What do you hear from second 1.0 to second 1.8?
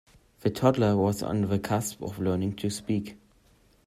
on the